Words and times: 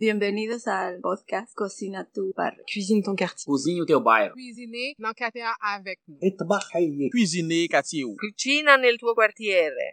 Bienvenidos 0.00 0.66
al 0.66 0.98
podcast 1.02 1.52
Cocina 1.54 2.08
tu 2.10 2.32
barrio. 2.34 2.64
Cuisine 2.64 3.02
ton 3.02 3.14
quartier. 3.14 3.44
Cozinhe 3.44 3.82
o 3.82 3.84
teu 3.84 4.00
bairro. 4.00 4.32
Cuisiner 4.32 4.94
dans 4.98 5.12
quartier 5.12 5.42
avec 5.60 6.00
nous. 6.08 6.16
Cuisiner 7.10 7.68
quartier. 7.68 8.06
Cucina 8.18 8.78
nel 8.78 8.96
tuo 8.96 9.14
quartiere. 9.14 9.92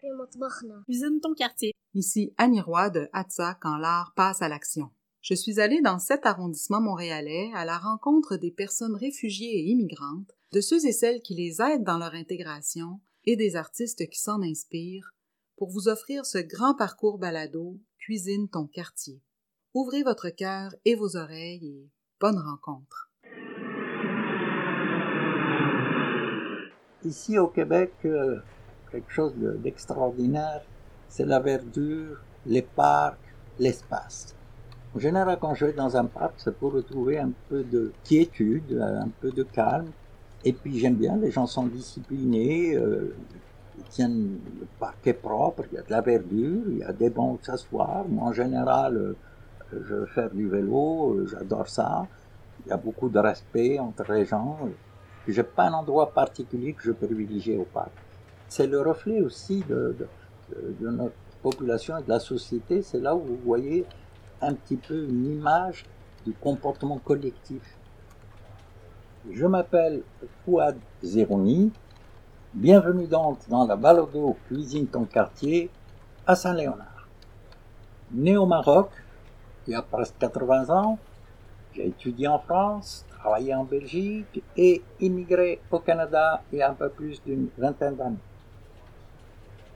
Cuisine 0.86 1.20
ton 1.20 1.34
quartier. 1.34 1.74
Ici 1.94 2.34
Annie 2.38 2.62
Roy 2.62 2.90
de 2.90 3.10
Hatsa 3.12 3.58
quand 3.62 3.76
l'art 3.76 4.14
passe 4.16 4.42
à 4.42 4.48
l'action. 4.48 4.92
Je 5.20 5.34
suis 5.34 5.60
allée 5.60 5.82
dans 5.82 6.00
cet 6.00 6.26
arrondissement 6.26 6.80
montréalais 6.80 7.52
à 7.54 7.66
la 7.66 7.78
rencontre 7.78 8.38
des 8.38 8.52
personnes 8.52 8.96
réfugiées 8.96 9.60
et 9.60 9.64
immigrantes, 9.72 10.32
de 10.54 10.62
ceux 10.62 10.86
et 10.86 10.94
celles 10.94 11.20
qui 11.20 11.36
les 11.36 11.62
aident 11.62 11.84
dans 11.84 11.98
leur 11.98 12.14
intégration 12.14 13.02
et 13.26 13.36
des 13.36 13.58
artistes 13.58 14.08
qui 14.08 14.22
s'en 14.22 14.42
inspirent 14.42 15.12
pour 15.58 15.70
vous 15.70 15.90
offrir 15.90 16.26
ce 16.26 16.38
grand 16.38 16.76
parcours 16.76 17.18
balado 17.18 17.78
Cuisine 18.00 18.48
ton 18.48 18.68
quartier. 18.68 19.22
Ouvrez 19.80 20.02
votre 20.02 20.30
cœur 20.30 20.74
et 20.86 20.96
vos 20.96 21.18
oreilles 21.18 21.64
et 21.64 21.88
bonne 22.20 22.40
rencontre. 22.40 23.12
Ici 27.06 27.38
au 27.38 27.46
Québec, 27.46 27.94
euh, 28.06 28.40
quelque 28.92 29.12
chose 29.12 29.36
de- 29.36 29.52
d'extraordinaire, 29.52 30.64
c'est 31.10 31.28
la 31.28 31.40
verdure, 31.40 32.18
les 32.48 32.64
parcs, 32.64 33.20
l'espace. 33.60 34.34
En 34.96 35.00
général, 35.00 35.38
quand 35.40 35.54
je 35.54 35.68
vais 35.68 35.74
dans 35.74 35.96
un 35.96 36.06
parc, 36.06 36.34
c'est 36.38 36.56
pour 36.58 36.74
retrouver 36.74 37.20
un 37.20 37.30
peu 37.48 37.62
de 37.62 37.92
quiétude, 38.04 38.72
euh, 38.72 39.02
un 39.02 39.10
peu 39.22 39.30
de 39.30 39.44
calme. 39.44 39.92
Et 40.44 40.54
puis 40.54 40.80
j'aime 40.80 40.96
bien, 40.96 41.18
les 41.18 41.30
gens 41.30 41.46
sont 41.46 41.68
disciplinés, 41.68 42.76
euh, 42.76 43.16
ils 43.78 43.84
tiennent 43.84 44.40
le 44.60 44.66
parc 44.80 45.06
est 45.06 45.14
propre, 45.14 45.66
il 45.72 45.76
y 45.76 45.78
a 45.78 45.84
de 45.84 45.92
la 45.92 46.02
verdure, 46.02 46.64
il 46.68 46.80
y 46.80 46.84
a 46.84 46.94
des 46.94 47.12
bancs 47.12 47.40
où 47.40 47.46
s'asseoir. 47.46 48.08
Moi, 48.08 48.24
en 48.26 48.34
général, 48.34 48.98
euh, 48.98 49.16
je 49.72 49.96
veux 49.96 50.06
faire 50.08 50.30
du 50.30 50.48
vélo, 50.50 51.14
euh, 51.16 51.28
j'adore 51.28 51.68
ça. 51.68 52.08
Il 52.66 52.70
y 52.70 52.72
a 52.72 52.78
beaucoup 52.78 53.10
de 53.10 53.20
respect 53.20 53.80
entre 53.80 54.12
les 54.14 54.26
gens. 54.26 54.58
J'ai 55.28 55.44
pas 55.44 55.66
un 55.68 55.74
endroit 55.74 56.12
particulier 56.12 56.74
que 56.74 56.84
je 56.84 56.92
privilégie 56.92 57.56
au 57.58 57.66
parc. 57.66 57.92
C'est 58.48 58.68
le 58.68 58.82
reflet 58.82 59.22
aussi 59.22 59.64
de, 59.68 59.96
de, 60.00 60.08
de- 60.56 60.76
de 60.80 60.90
notre 60.90 61.16
population 61.44 61.98
et 61.98 62.04
de 62.04 62.10
la 62.10 62.20
société. 62.20 62.82
C'est 62.82 63.00
là 63.00 63.16
où 63.16 63.20
vous 63.20 63.38
voyez 63.46 63.86
un 64.42 64.54
petit 64.54 64.78
peu 64.78 65.04
une 65.04 65.26
image 65.34 65.86
du 66.26 66.34
comportement 66.34 66.98
collectif. 67.00 67.62
Je 69.30 69.46
m'appelle 69.46 70.04
Fouad 70.46 70.78
Zerouni. 71.04 71.72
Bienvenue 72.54 73.08
donc 73.08 73.40
dans 73.50 73.68
la 73.68 73.76
balado 73.76 74.38
Cuisine 74.48 74.88
ton 74.88 75.04
quartier 75.04 75.70
à 76.26 76.36
Saint-Léonard. 76.36 77.08
Né 78.14 78.38
au 78.38 78.46
Maroc, 78.46 78.90
il 79.68 79.72
y 79.72 79.76
a 79.76 79.82
presque 79.82 80.18
80 80.20 80.70
ans, 80.70 80.98
j'ai 81.74 81.88
étudié 81.88 82.28
en 82.28 82.40
France, 82.40 83.06
travaillé 83.10 83.54
en 83.54 83.64
Belgique 83.64 84.42
et 84.56 84.82
immigré 85.00 85.60
au 85.70 85.80
Canada 85.80 86.42
il 86.52 86.60
y 86.60 86.62
a 86.62 86.72
un 86.72 86.74
peu 86.74 86.90
plus 86.90 87.22
d'une 87.24 87.50
vingtaine 87.58 87.96
d'années. 87.96 88.18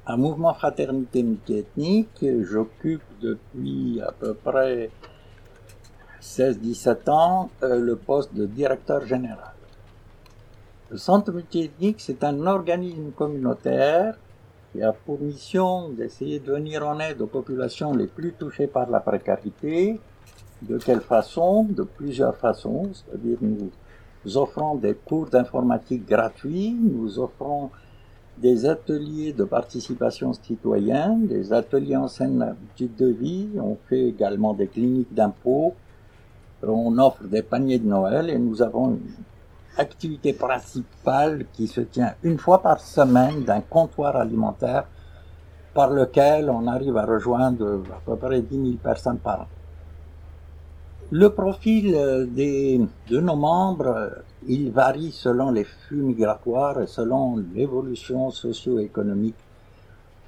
Un 0.07 0.17
mouvement 0.17 0.53
fraternité 0.53 1.21
multiethnique, 1.21 2.25
j'occupe 2.41 3.03
depuis 3.21 4.01
à 4.01 4.11
peu 4.11 4.33
près 4.33 4.89
16-17 6.21 7.09
ans 7.09 7.49
euh, 7.63 7.79
le 7.79 7.95
poste 7.95 8.33
de 8.33 8.45
directeur 8.45 9.05
général. 9.05 9.53
Le 10.89 10.97
centre 10.97 11.31
multiethnique, 11.31 12.01
c'est 12.01 12.23
un 12.23 12.45
organisme 12.47 13.11
communautaire 13.11 14.15
qui 14.71 14.81
a 14.81 14.93
pour 14.93 15.19
mission 15.19 15.89
d'essayer 15.89 16.39
de 16.39 16.53
venir 16.53 16.87
en 16.87 16.99
aide 16.99 17.21
aux 17.21 17.27
populations 17.27 17.93
les 17.93 18.07
plus 18.07 18.33
touchées 18.33 18.67
par 18.67 18.89
la 18.89 18.99
précarité, 18.99 19.99
de 20.61 20.77
quelle 20.77 21.01
façon? 21.01 21.63
De 21.63 21.83
plusieurs 21.83 22.35
façons, 22.35 22.89
c'est-à-dire 22.93 23.37
nous, 23.41 23.71
offrons 24.37 24.75
des 24.75 24.93
cours 24.93 25.27
d'informatique 25.27 26.07
gratuits, 26.07 26.77
nous 26.79 27.19
offrons 27.19 27.71
des 28.37 28.65
ateliers 28.65 29.33
de 29.33 29.43
participation 29.43 30.33
citoyenne, 30.33 31.27
des 31.27 31.51
ateliers 31.51 31.97
en 31.97 32.07
scène 32.07 32.41
habitude 32.41 32.95
de 32.95 33.07
vie, 33.07 33.49
on 33.59 33.77
fait 33.89 34.03
également 34.07 34.53
des 34.53 34.67
cliniques 34.67 35.13
d'impôts, 35.13 35.73
on 36.63 36.97
offre 36.97 37.23
des 37.23 37.41
paniers 37.41 37.79
de 37.79 37.87
Noël 37.87 38.29
et 38.29 38.37
nous 38.37 38.61
avons 38.61 38.99
activité 39.77 40.33
principale 40.33 41.45
qui 41.53 41.67
se 41.67 41.81
tient 41.81 42.13
une 42.23 42.37
fois 42.37 42.61
par 42.61 42.79
semaine 42.79 43.43
d'un 43.43 43.61
comptoir 43.61 44.15
alimentaire 44.15 44.85
par 45.73 45.89
lequel 45.89 46.49
on 46.49 46.67
arrive 46.67 46.97
à 46.97 47.05
rejoindre 47.05 47.81
à 47.91 48.01
peu 48.05 48.15
près 48.15 48.41
10 48.41 48.55
000 48.55 48.71
personnes 48.83 49.19
par 49.19 49.41
an. 49.41 49.47
Le 51.13 51.29
profil 51.29 51.93
euh, 51.93 52.25
des, 52.25 52.79
de 53.09 53.19
nos 53.19 53.35
membres, 53.35 54.11
il 54.47 54.71
varie 54.71 55.11
selon 55.11 55.51
les 55.51 55.65
flux 55.65 56.01
migratoires 56.01 56.81
et 56.81 56.87
selon 56.87 57.37
l'évolution 57.53 58.31
socio-économique 58.31 59.35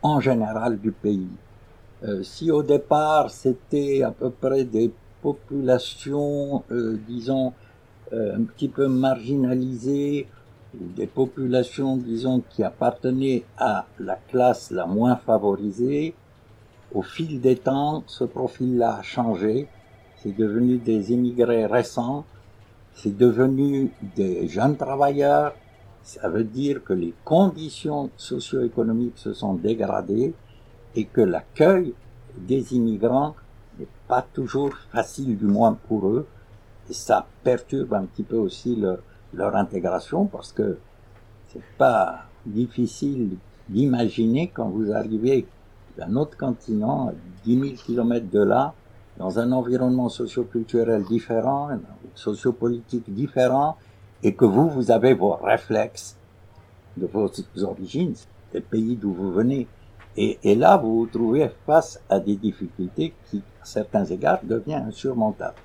en 0.02 0.20
général 0.20 0.78
du 0.80 0.92
pays. 0.92 1.30
Euh, 2.04 2.22
si 2.22 2.52
au 2.52 2.64
départ 2.64 3.30
c'était 3.30 4.04
à 4.04 4.12
peu 4.12 4.30
près 4.30 4.66
des 4.66 4.92
populations, 5.22 6.64
euh, 6.70 7.00
disons, 7.08 7.54
euh, 8.14 8.38
un 8.38 8.44
petit 8.44 8.68
peu 8.68 8.88
marginalisées, 8.88 10.28
ou 10.80 10.86
des 10.96 11.08
populations, 11.08 11.98
disons, 11.98 12.42
qui 12.50 12.64
appartenaient 12.64 13.44
à 13.58 13.86
la 14.00 14.16
classe 14.16 14.72
la 14.72 14.86
moins 14.86 15.16
favorisée, 15.16 16.16
au 16.94 17.02
fil 17.02 17.42
des 17.42 17.56
temps, 17.56 18.04
ce 18.06 18.24
profil-là 18.24 18.98
a 18.98 19.02
changé. 19.02 19.68
C'est 20.18 20.36
devenu 20.36 20.78
des 20.78 21.12
immigrés 21.12 21.66
récents, 21.66 22.26
c'est 22.94 23.18
devenu 23.18 23.92
des 24.16 24.48
jeunes 24.48 24.78
travailleurs. 24.78 25.56
Ça 26.04 26.30
veut 26.30 26.44
dire 26.44 26.84
que 26.84 26.94
les 26.94 27.14
conditions 27.26 28.10
socio-économiques 28.16 29.18
se 29.18 29.34
sont 29.34 29.56
dégradées 29.56 30.34
et 30.96 31.06
que 31.06 31.22
l'accueil 31.22 31.94
des 32.38 32.76
immigrants 32.76 33.36
n'est 33.80 33.88
pas 34.08 34.22
toujours 34.22 34.76
facile, 34.92 35.38
du 35.38 35.46
moins 35.46 35.78
pour 35.88 36.08
eux. 36.08 36.28
Et 36.90 36.94
ça 36.94 37.26
perturbe 37.44 37.94
un 37.94 38.06
petit 38.06 38.24
peu 38.24 38.36
aussi 38.36 38.76
leur, 38.76 39.00
leur 39.34 39.56
intégration 39.56 40.26
parce 40.26 40.52
que 40.52 40.78
c'est 41.48 41.64
pas 41.78 42.26
difficile 42.46 43.38
d'imaginer 43.70 44.50
quand 44.54 44.70
vous 44.70 44.92
arrivez 44.92 45.46
d'un 45.98 46.16
autre 46.16 46.38
continent, 46.38 47.10
à 47.10 47.14
10 47.46 47.60
000 47.60 47.74
kilomètres 47.76 48.30
de 48.30 48.42
là, 48.42 48.74
dans 49.18 49.40
un 49.40 49.52
environnement 49.52 50.10
socioculturel 50.10 51.04
différent, 51.04 51.70
sociopolitique 52.16 53.14
différent, 53.14 53.78
et 54.24 54.34
que 54.34 54.46
vous, 54.46 54.70
vous 54.70 54.90
avez 54.90 55.14
vos 55.14 55.34
réflexes 55.34 56.18
de 56.98 57.06
vos 57.06 57.30
origines, 57.64 58.16
des 58.52 58.62
pays 58.62 58.96
d'où 58.96 59.14
vous 59.14 59.32
venez. 59.32 59.68
Et, 60.16 60.40
et 60.44 60.56
là, 60.56 60.78
vous 60.78 61.00
vous 61.00 61.08
trouvez 61.08 61.50
face 61.66 62.00
à 62.10 62.20
des 62.20 62.36
difficultés 62.36 63.14
qui, 63.30 63.44
à 63.62 63.66
certains 63.66 64.06
égards, 64.06 64.40
deviennent 64.44 64.88
insurmontables. 64.88 65.56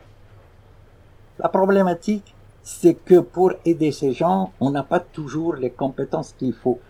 La 1.41 1.49
problématique, 1.49 2.35
c'est 2.65 2.95
que 2.95 3.21
pour 3.21 3.53
aider 3.65 3.93
ces 3.93 4.13
gens, 4.13 4.53
on 4.59 4.71
n'a 4.71 4.83
pas 4.83 4.99
toujours 4.99 5.55
les 5.55 5.71
compétences 5.71 6.35
qu'il 6.37 6.53
faut. 6.53 6.81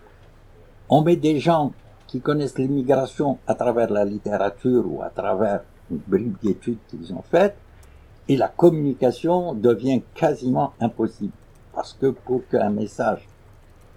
On 0.89 1.03
met 1.03 1.17
des 1.17 1.39
gens 1.39 1.71
qui 2.07 2.19
connaissent 2.19 2.57
l'immigration 2.57 3.37
à 3.45 3.53
travers 3.53 3.91
la 3.91 4.03
littérature 4.05 4.83
ou 4.87 5.03
à 5.03 5.09
travers 5.09 5.61
une 5.91 6.01
bribe 6.07 6.35
d'études 6.41 6.79
qu'ils 6.87 7.13
ont 7.13 7.21
faites, 7.21 7.55
et 8.27 8.37
la 8.37 8.47
communication 8.47 9.53
devient 9.53 10.01
quasiment 10.15 10.73
impossible. 10.79 11.33
Parce 11.73 11.93
que 11.93 12.07
pour 12.07 12.47
qu'un 12.47 12.71
message 12.71 13.27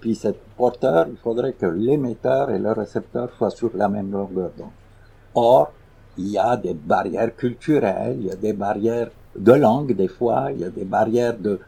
puisse 0.01 0.27
être 0.27 0.41
porteur, 0.59 1.07
il 1.09 1.17
faudrait 1.17 1.55
que 1.55 1.67
l'émetteur 1.67 2.51
et 2.51 2.59
le 2.59 2.73
récepteur 2.73 3.31
soient 3.39 3.51
sur 3.51 3.71
la 3.75 3.89
même 3.89 4.11
longueur 4.13 4.51
d'onde. 4.59 4.69
Or, 5.35 5.73
il 6.19 6.29
y 6.29 6.37
a 6.39 6.59
des 6.59 6.75
barrières 6.75 7.35
culturelles, 7.35 8.19
il 8.21 8.27
y 8.27 8.31
a 8.31 8.37
des 8.37 8.53
barrières 8.53 9.11
de 9.37 9.53
langue 9.53 9.95
des 9.95 10.09
fois, 10.09 10.53
il 10.53 10.61
y 10.61 10.65
a 10.65 10.71
des 10.71 10.85
barrières 10.85 11.37
de, 11.39 11.61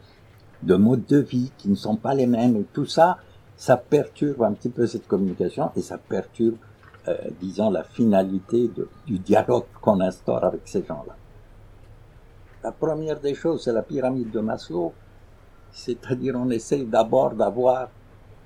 de 0.63 0.75
mode 0.75 1.05
de 1.05 1.17
vie 1.17 1.51
qui 1.57 1.69
ne 1.69 1.75
sont 1.75 1.95
pas 1.95 2.13
les 2.13 2.27
mêmes, 2.27 2.55
et 2.57 2.65
tout 2.73 2.85
ça, 2.85 3.17
ça 3.57 3.77
perturbe 3.77 4.43
un 4.43 4.53
petit 4.53 4.69
peu 4.69 4.85
cette 4.85 5.07
communication 5.07 5.71
et 5.75 5.81
ça 5.81 5.97
perturbe, 5.97 6.57
euh, 7.07 7.15
disons, 7.39 7.69
la 7.69 7.83
finalité 7.83 8.67
de, 8.67 8.89
du 9.05 9.19
dialogue 9.19 9.65
qu'on 9.81 10.01
instaure 10.01 10.43
avec 10.43 10.61
ces 10.65 10.83
gens-là. 10.83 11.15
La 12.63 12.71
première 12.71 13.19
des 13.19 13.35
choses, 13.35 13.63
c'est 13.63 13.73
la 13.73 13.83
pyramide 13.83 14.31
de 14.31 14.39
Maslow, 14.39 14.93
c'est-à-dire 15.71 16.35
on 16.35 16.49
essaye 16.49 16.85
d'abord 16.85 17.31
d'avoir 17.31 17.89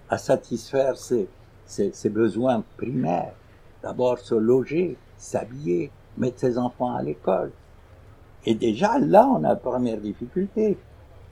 à 0.10 0.18
satisfaire 0.18 0.98
ses, 0.98 1.30
ses, 1.66 1.92
ses 1.94 2.10
besoins 2.10 2.64
primaires, 2.78 3.34
d'abord 3.82 4.20
se 4.20 4.36
loger, 4.36 4.98
s'habiller, 5.18 5.92
mettre 6.18 6.40
ses 6.40 6.58
enfants 6.58 6.96
à 6.96 7.02
l'école. 7.02 7.52
Et 8.50 8.56
déjà 8.56 8.98
là, 8.98 9.30
on 9.32 9.44
a 9.44 9.50
la 9.50 9.56
première 9.56 10.00
difficulté. 10.00 10.76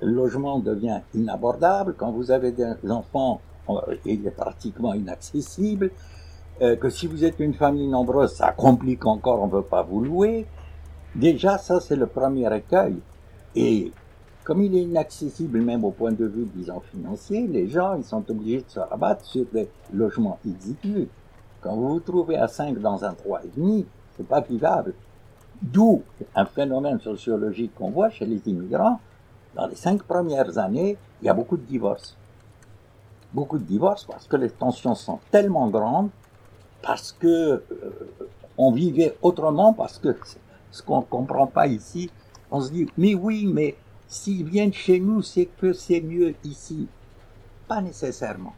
Le 0.02 0.12
logement 0.12 0.60
devient 0.60 1.00
inabordable. 1.16 1.96
Quand 1.98 2.12
vous 2.12 2.30
avez 2.30 2.52
des 2.52 2.76
enfants, 2.92 3.42
il 4.06 4.28
est 4.28 4.30
pratiquement 4.30 4.94
inaccessible. 4.94 5.90
Euh, 6.62 6.76
que 6.76 6.92
si 6.92 7.08
vous 7.08 7.26
êtes 7.26 7.40
une 7.40 7.56
famille 7.56 7.88
nombreuse, 7.88 8.34
ça 8.34 8.52
complique 8.52 9.04
encore, 9.08 9.42
on 9.42 9.48
ne 9.48 9.52
veut 9.52 9.64
pas 9.64 9.82
vous 9.82 10.02
louer. 10.02 10.46
Déjà, 11.16 11.58
ça, 11.58 11.80
c'est 11.80 11.96
le 11.96 12.06
premier 12.06 12.56
écueil. 12.56 12.98
Et 13.56 13.92
comme 14.44 14.62
il 14.62 14.78
est 14.78 14.84
inaccessible 14.84 15.60
même 15.60 15.86
au 15.86 15.92
point 15.92 16.12
de 16.12 16.26
vue, 16.26 16.48
disons, 16.54 16.82
financier, 16.82 17.48
les 17.48 17.68
gens, 17.68 17.96
ils 17.96 18.04
sont 18.04 18.30
obligés 18.30 18.62
de 18.62 18.70
se 18.70 18.80
rabattre 18.80 19.26
sur 19.26 19.46
des 19.52 19.68
logements 19.92 20.38
exigus. 20.48 21.08
Quand 21.62 21.76
vous 21.76 21.94
vous 21.94 22.00
trouvez 22.00 22.38
à 22.38 22.48
5 22.48 22.78
dans 22.78 23.04
un 23.04 23.14
3,5, 23.14 23.86
c'est 24.16 24.28
pas 24.28 24.42
vivable. 24.42 24.94
D'où 25.62 26.04
un 26.36 26.46
phénomène 26.46 27.00
sociologique 27.00 27.74
qu'on 27.76 27.90
voit 27.90 28.10
chez 28.10 28.26
les 28.26 28.48
immigrants. 28.48 29.00
Dans 29.56 29.66
les 29.66 29.76
cinq 29.76 30.04
premières 30.04 30.58
années, 30.58 30.98
il 31.22 31.26
y 31.26 31.30
a 31.30 31.34
beaucoup 31.34 31.58
de 31.58 31.64
divorces. 31.64 32.16
Beaucoup 33.34 33.58
de 33.58 33.64
divorces 33.64 34.06
parce 34.06 34.28
que 34.28 34.36
les 34.36 34.52
tensions 34.52 34.94
sont 34.94 35.20
tellement 35.32 35.68
grandes, 35.68 36.10
parce 36.82 37.12
que 37.12 37.28
euh, 37.28 37.64
on 38.58 38.72
vivait 38.72 39.18
autrement, 39.22 39.74
parce 39.74 39.98
que 39.98 40.16
ce 40.72 40.84
qu'on 40.84 41.02
comprend 41.02 41.48
pas 41.48 41.68
ici, 41.68 42.12
on 42.52 42.62
se 42.62 42.72
dit, 42.72 42.88
mais 42.98 43.16
oui, 43.16 43.48
mais 43.48 43.76
s'ils 44.08 44.46
viennent 44.46 44.74
chez 44.74 45.00
nous, 45.00 45.22
c'est 45.22 45.48
que 45.48 45.74
c'est 45.74 46.02
mieux 46.02 46.36
ici. 46.44 46.88
Pas 47.68 47.82
nécessairement. 47.82 48.54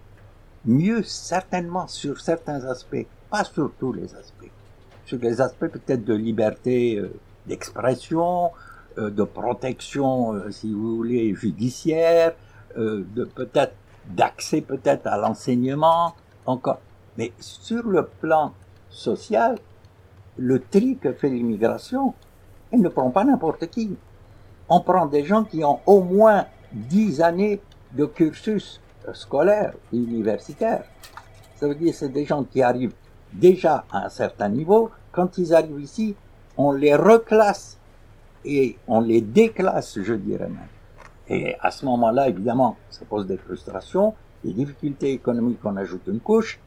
Mieux 0.65 1.01
certainement 1.03 1.87
sur 1.87 2.19
certains 2.19 2.65
aspects, 2.65 3.07
pas 3.29 3.45
sur 3.45 3.71
tous 3.79 3.93
les 3.93 4.13
aspects. 4.15 4.51
Sur 5.09 5.17
les 5.21 5.41
aspects 5.41 5.65
peut-être 5.65 6.05
de 6.05 6.13
liberté 6.13 6.97
euh, 6.97 7.11
d'expression, 7.47 8.51
euh, 8.99 9.09
de 9.09 9.23
protection, 9.23 10.35
euh, 10.35 10.51
si 10.51 10.71
vous 10.71 10.97
voulez, 10.97 11.33
judiciaire, 11.33 12.35
de 12.77 13.23
peut-être 13.23 13.73
d'accès 14.07 14.61
peut-être 14.61 15.07
à 15.07 15.17
l'enseignement, 15.17 16.13
encore. 16.45 16.79
Mais 17.17 17.31
sur 17.39 17.87
le 17.87 18.05
plan 18.05 18.53
social, 18.91 19.57
le 20.37 20.59
tri 20.59 20.99
que 21.01 21.11
fait 21.11 21.29
l'immigration, 21.29 22.13
elle 22.71 22.81
ne 22.81 22.89
prend 22.89 23.09
pas 23.09 23.23
n'importe 23.23 23.65
qui. 23.71 23.97
On 24.69 24.81
prend 24.81 25.07
des 25.07 25.25
gens 25.25 25.43
qui 25.43 25.63
ont 25.63 25.79
au 25.87 26.03
moins 26.03 26.45
dix 26.71 27.19
années 27.19 27.59
de 27.93 28.05
cursus 28.05 28.79
scolaire 29.13 29.73
universitaire. 29.91 30.83
Ça 31.55 31.67
veut 31.67 31.73
dire 31.73 31.93
que 31.93 31.97
c'est 31.97 32.09
des 32.09 32.25
gens 32.25 32.43
qui 32.43 32.61
arrivent 32.61 32.93
déjà 33.33 33.85
à 33.91 34.05
un 34.05 34.09
certain 34.09 34.49
niveau. 34.49 34.91
Quand 35.11 35.37
ils 35.37 35.53
arrivent 35.53 35.81
ici, 35.81 36.15
on 36.57 36.71
les 36.71 36.95
reclasse 36.95 37.77
et 38.45 38.77
on 38.87 39.01
les 39.01 39.21
déclasse, 39.21 39.99
je 40.01 40.13
dirais 40.13 40.49
même. 40.49 40.67
Et 41.27 41.55
à 41.59 41.71
ce 41.71 41.85
moment-là, 41.85 42.27
évidemment, 42.27 42.77
ça 42.89 43.05
pose 43.05 43.27
des 43.27 43.37
frustrations, 43.37 44.15
des 44.43 44.53
difficultés 44.53 45.11
économiques, 45.11 45.59
on 45.63 45.77
ajoute 45.77 46.07
une 46.07 46.19
couche, 46.19 46.59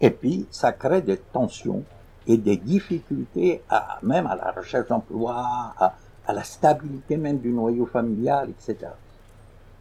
et 0.00 0.10
puis 0.10 0.46
ça 0.50 0.72
crée 0.72 1.02
des 1.02 1.18
tensions 1.18 1.84
et 2.26 2.36
des 2.36 2.56
difficultés 2.56 3.62
à, 3.68 3.98
même 4.02 4.26
à 4.26 4.34
la 4.34 4.50
recherche 4.50 4.88
d'emploi, 4.88 5.74
à, 5.78 5.94
à 6.26 6.32
la 6.32 6.42
stabilité 6.42 7.16
même 7.16 7.38
du 7.38 7.50
noyau 7.50 7.86
familial, 7.86 8.50
etc. 8.50 8.90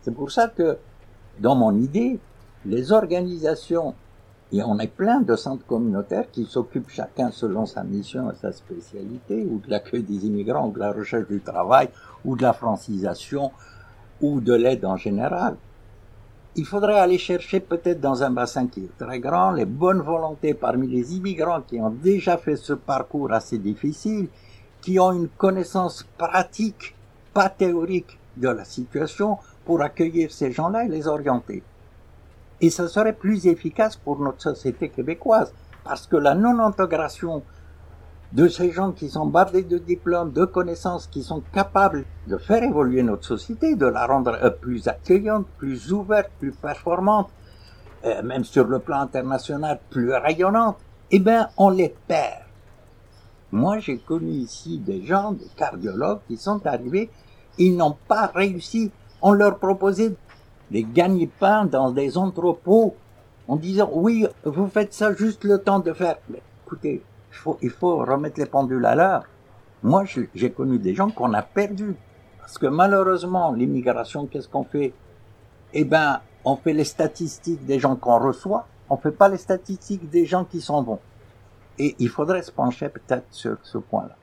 C'est 0.02 0.14
pour 0.14 0.32
ça 0.32 0.50
que 0.50 0.78
dans 1.40 1.56
mon 1.56 1.76
idée, 1.76 2.20
les 2.66 2.92
organisations, 2.92 3.96
et 4.54 4.62
on 4.62 4.78
est 4.78 4.88
plein 4.88 5.20
de 5.22 5.36
centres 5.36 5.66
communautaires 5.66 6.30
qui 6.32 6.46
s'occupent 6.46 6.92
chacun 6.92 7.32
selon 7.32 7.66
sa 7.66 7.84
mission 7.84 8.30
et 8.30 8.36
sa 8.36 8.52
spécialité, 8.52 9.44
ou 9.50 9.58
de 9.58 9.72
l'accueil 9.72 10.04
des 10.04 10.28
immigrants, 10.28 10.68
ou 10.68 10.72
de 10.72 10.80
la 10.80 10.92
recherche 10.92 11.28
du 11.28 11.42
travail, 11.42 11.90
ou 12.24 12.36
de 12.36 12.44
la 12.44 12.54
francisation, 12.54 13.52
ou 14.22 14.42
de 14.42 14.54
l'aide 14.54 14.86
en 14.86 14.96
général. 14.96 15.56
Il 16.56 16.66
faudrait 16.66 17.00
aller 17.00 17.18
chercher 17.18 17.62
peut-être 17.62 18.00
dans 18.00 18.22
un 18.22 18.30
bassin 18.30 18.68
qui 18.68 18.82
est 18.82 18.98
très 19.00 19.20
grand 19.20 19.54
les 19.54 19.66
bonnes 19.66 20.02
volontés 20.02 20.54
parmi 20.54 20.88
les 20.88 21.16
immigrants 21.16 21.62
qui 21.62 21.82
ont 21.82 21.90
déjà 21.90 22.38
fait 22.38 22.56
ce 22.56 22.74
parcours 22.74 23.34
assez 23.34 23.58
difficile, 23.58 24.28
qui 24.82 25.00
ont 25.00 25.14
une 25.14 25.30
connaissance 25.30 26.06
pratique, 26.16 26.96
pas 27.34 27.50
théorique 27.50 28.20
de 28.38 28.50
la 28.50 28.66
situation, 28.66 29.40
pour 29.66 29.82
accueillir 29.82 30.32
ces 30.32 30.52
gens-là 30.52 30.86
et 30.86 30.90
les 30.90 31.08
orienter. 31.08 31.64
Et 32.62 32.70
ça 32.70 32.88
serait 32.88 33.14
plus 33.14 33.48
efficace 33.48 33.96
pour 33.96 34.20
notre 34.20 34.42
société 34.42 34.90
québécoise, 34.90 35.54
parce 35.84 36.08
que 36.08 36.16
la 36.16 36.36
non-intégration 36.36 37.44
de 38.32 38.48
ces 38.48 38.72
gens 38.72 38.92
qui 38.92 39.10
sont 39.10 39.28
bardés 39.28 39.64
de 39.64 39.78
diplômes, 39.78 40.32
de 40.32 40.46
connaissances, 40.46 41.08
qui 41.08 41.22
sont 41.22 41.44
capables 41.54 42.06
de 42.28 42.38
faire 42.38 42.64
évoluer 42.64 43.04
notre 43.04 43.26
société, 43.26 43.76
de 43.76 43.86
la 43.86 44.08
rendre 44.08 44.38
euh, 44.42 44.50
plus 44.50 44.88
accueillante, 44.88 45.46
plus 45.58 45.92
ouverte, 45.92 46.32
plus 46.40 46.52
performante, 46.52 47.30
euh, 48.06 48.24
même 48.24 48.44
sur 48.44 48.66
le 48.66 48.80
plan 48.80 49.02
international, 49.02 49.80
plus 49.92 50.12
rayonnante, 50.14 50.78
eh 51.12 51.20
bien, 51.20 51.50
on 51.58 51.70
les 51.70 51.94
perd. 52.08 52.42
Moi, 53.52 53.78
j'ai 53.78 54.00
connu 54.00 54.32
ici 54.32 54.80
des 54.80 55.06
gens, 55.06 55.34
des 55.34 55.50
cardiologues, 55.56 56.22
qui 56.28 56.38
sont 56.38 56.66
arrivés, 56.66 57.12
ils 57.60 57.78
n'ont 57.78 57.98
pas 58.08 58.32
réussi 58.34 58.92
on 59.24 59.32
leur 59.32 59.58
proposait 59.58 60.14
des 60.74 60.84
gagne-pains 60.84 61.66
dans 61.66 61.92
des 61.92 62.18
entrepôts 62.18 62.96
en 63.48 63.56
disant 63.56 63.90
oui, 63.94 64.26
vous 64.44 64.68
faites 64.68 64.94
ça 64.94 65.14
juste 65.14 65.44
le 65.44 65.60
temps 65.60 65.80
de 65.80 65.94
faire. 65.94 66.18
Mais 66.30 66.42
écoutez, 66.66 67.04
il 67.32 67.38
faut, 67.38 67.58
il 67.62 67.70
faut 67.70 67.98
remettre 67.98 68.40
les 68.40 68.48
pendules 68.48 68.86
à 68.86 68.96
l'heure. 68.96 69.24
Moi, 69.84 70.04
j'ai 70.34 70.52
connu 70.52 70.80
des 70.80 70.96
gens 70.96 71.12
qu'on 71.12 71.34
a 71.34 71.44
perdus. 71.44 71.96
Parce 72.40 72.58
que 72.58 72.66
malheureusement, 72.66 73.54
l'immigration, 73.54 74.26
qu'est-ce 74.26 74.50
qu'on 74.50 74.64
fait? 74.64 74.94
Eh 75.74 75.86
ben, 75.86 76.20
on 76.44 76.56
fait 76.56 76.74
les 76.74 76.84
statistiques 76.84 77.66
des 77.66 77.80
gens 77.80 77.96
qu'on 77.96 78.20
reçoit, 78.20 78.68
on 78.90 78.98
fait 78.98 79.12
pas 79.12 79.30
les 79.30 79.38
statistiques 79.38 80.10
des 80.10 80.26
gens 80.26 80.44
qui 80.44 80.60
sont 80.60 80.82
bons. 80.82 81.00
Et 81.78 81.96
il 82.00 82.10
faudrait 82.10 82.42
se 82.42 82.52
pencher 82.52 82.90
peut-être 82.90 83.28
sur 83.30 83.58
ce 83.62 83.78
point-là. 83.78 84.16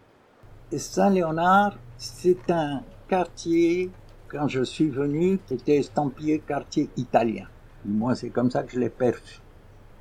Saint-Léonard, 0.77 1.77
c'est 1.97 2.51
un 2.51 2.83
quartier 3.09 3.91
quand 4.31 4.47
je 4.49 4.63
suis 4.63 4.89
venu, 4.89 5.41
c'était 5.47 5.77
estampillé 5.77 6.39
quartier 6.39 6.89
italien. 6.97 7.47
Moi, 7.85 8.15
c'est 8.15 8.31
comme 8.31 8.51
ça 8.51 8.63
que 8.63 8.73
je 8.73 8.79
l'ai 8.79 8.91
perçu. 8.91 9.41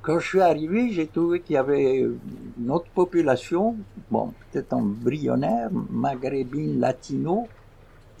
Quand 0.02 0.18
je 0.18 0.28
suis 0.28 0.40
arrivé, 0.40 0.90
j'ai 0.92 1.06
trouvé 1.06 1.40
qu'il 1.40 1.54
y 1.54 1.58
avait 1.58 2.06
une 2.58 2.70
autre 2.70 2.88
population, 2.94 3.76
bon, 4.10 4.32
peut-être 4.50 4.72
embryonnaire, 4.72 5.68
maghrébine, 5.90 6.78
latino. 6.78 7.48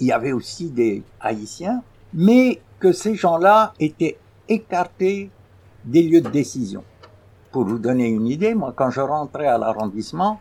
Il 0.00 0.08
y 0.08 0.12
avait 0.12 0.32
aussi 0.32 0.70
des 0.70 1.02
haïtiens, 1.20 1.82
mais 2.12 2.60
que 2.78 2.92
ces 2.92 3.14
gens-là 3.14 3.72
étaient 3.78 4.18
écartés 4.48 5.30
des 5.84 6.02
lieux 6.02 6.20
de 6.20 6.28
décision. 6.28 6.84
Pour 7.52 7.64
vous 7.64 7.78
donner 7.78 8.08
une 8.08 8.26
idée, 8.26 8.54
moi, 8.54 8.74
quand 8.76 8.90
je 8.90 9.00
rentrais 9.00 9.46
à 9.46 9.58
l'arrondissement, 9.58 10.40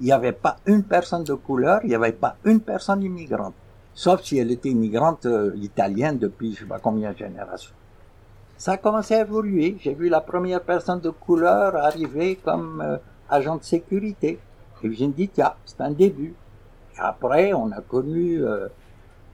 il 0.00 0.06
n'y 0.06 0.12
avait 0.12 0.32
pas 0.32 0.56
une 0.66 0.82
personne 0.82 1.24
de 1.24 1.34
couleur, 1.34 1.80
il 1.84 1.88
n'y 1.88 1.94
avait 1.94 2.12
pas 2.12 2.36
une 2.44 2.60
personne 2.60 3.02
immigrante 3.02 3.54
sauf 3.94 4.22
si 4.22 4.38
elle 4.38 4.50
était 4.50 4.70
immigrante 4.70 5.26
euh, 5.26 5.52
italienne 5.56 6.18
depuis 6.18 6.54
je 6.54 6.60
sais 6.60 6.66
pas 6.66 6.78
combien 6.78 7.12
de 7.12 7.16
générations. 7.18 7.74
Ça 8.56 8.72
a 8.72 8.76
commencé 8.76 9.14
à 9.14 9.22
évoluer. 9.22 9.78
J'ai 9.80 9.94
vu 9.94 10.08
la 10.08 10.20
première 10.20 10.62
personne 10.62 11.00
de 11.00 11.10
couleur 11.10 11.76
arriver 11.76 12.36
comme 12.36 12.82
euh, 12.82 12.98
agent 13.30 13.56
de 13.56 13.64
sécurité. 13.64 14.38
Et 14.82 14.92
je 14.92 15.04
me 15.04 15.12
dis, 15.12 15.28
tiens, 15.28 15.54
c'est 15.64 15.80
un 15.80 15.90
début. 15.90 16.34
Après, 16.98 17.52
on 17.54 17.72
a 17.72 17.80
connu 17.80 18.44
euh, 18.44 18.68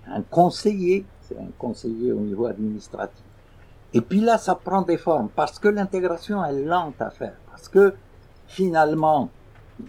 un 0.08 0.22
conseiller, 0.22 1.04
c'est 1.22 1.36
un 1.36 1.50
conseiller 1.58 2.12
au 2.12 2.20
niveau 2.20 2.46
administratif. 2.46 3.25
Et 3.92 4.00
puis 4.00 4.20
là, 4.20 4.38
ça 4.38 4.54
prend 4.54 4.82
des 4.82 4.96
formes, 4.96 5.28
parce 5.34 5.58
que 5.58 5.68
l'intégration 5.68 6.44
est 6.44 6.62
lente 6.62 7.00
à 7.00 7.10
faire, 7.10 7.36
parce 7.50 7.68
que 7.68 7.94
finalement, 8.46 9.30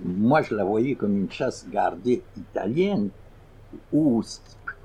moi 0.04 0.42
je 0.42 0.56
la 0.56 0.64
voyais 0.64 0.96
comme 0.96 1.18
une 1.18 1.32
chasse 1.32 1.68
gardée 1.70 2.24
italienne, 2.38 3.10
où 3.92 4.24